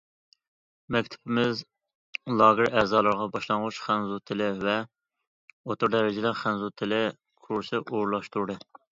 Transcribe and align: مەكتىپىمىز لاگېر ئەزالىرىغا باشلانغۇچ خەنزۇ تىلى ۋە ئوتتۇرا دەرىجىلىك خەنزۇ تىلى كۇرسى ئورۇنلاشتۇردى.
مەكتىپىمىز 0.93 1.59
لاگېر 2.39 2.71
ئەزالىرىغا 2.79 3.27
باشلانغۇچ 3.35 3.77
خەنزۇ 3.87 4.17
تىلى 4.31 4.47
ۋە 4.63 4.73
ئوتتۇرا 4.79 5.91
دەرىجىلىك 5.97 6.39
خەنزۇ 6.39 6.71
تىلى 6.83 7.03
كۇرسى 7.45 7.83
ئورۇنلاشتۇردى. 7.83 8.57